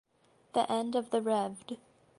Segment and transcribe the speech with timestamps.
[0.53, 1.77] The end of the Revd.